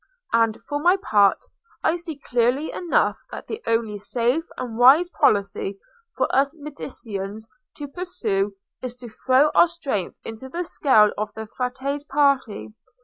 [0.33, 1.45] And, for my part,
[1.83, 5.77] I see clearly enough that the only safe and wise policy
[6.17, 11.45] for us Mediceans to pursue is to throw our strength into the scale of the
[11.45, 12.73] Frate's party.